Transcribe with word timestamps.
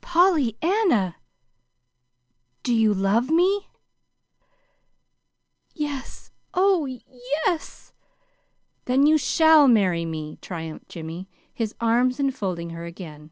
"Pollyanna, 0.00 1.14
do 2.64 2.74
you 2.74 2.92
love 2.92 3.30
me?" 3.30 3.68
"Yes. 5.74 6.32
Oh, 6.54 6.86
y 6.88 7.02
yes." 7.46 7.92
"Then 8.86 9.06
you 9.06 9.16
shall 9.16 9.68
marry 9.68 10.04
me," 10.04 10.38
triumphed 10.42 10.88
Jimmy, 10.88 11.28
his 11.54 11.76
arms 11.80 12.18
enfolding 12.18 12.70
her 12.70 12.84
again. 12.84 13.30